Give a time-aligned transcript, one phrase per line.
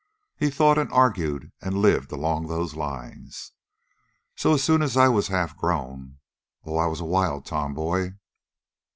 [0.35, 3.51] He thought and argued and lived along those lines.
[4.35, 6.17] So as soon as I was half grown
[6.65, 8.13] oh, I was a wild tomboy!"